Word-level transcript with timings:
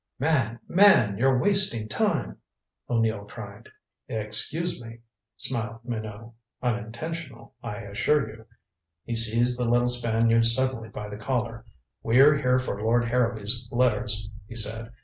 "Man! 0.17 0.59
Man! 0.67 1.19
You're 1.19 1.37
wasting 1.37 1.87
time," 1.87 2.39
O'Neill 2.89 3.23
cried. 3.25 3.69
"Excuse 4.07 4.81
me," 4.81 5.01
smiled 5.37 5.81
Minot. 5.85 6.31
"Unintentional, 6.59 7.53
I 7.61 7.75
assure 7.81 8.27
you." 8.31 8.45
He 9.05 9.13
seized 9.13 9.59
the 9.59 9.69
little 9.69 9.89
Spaniard 9.89 10.47
suddenly 10.47 10.89
by 10.89 11.07
the 11.07 11.17
collar. 11.19 11.65
"We're 12.01 12.35
here 12.39 12.57
for 12.57 12.81
Lord 12.81 13.05
Harrowby's 13.09 13.67
letters," 13.69 14.27
he 14.47 14.55
said. 14.55 14.91